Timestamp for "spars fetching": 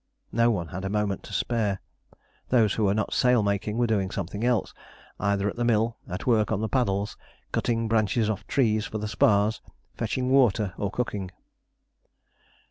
9.07-10.31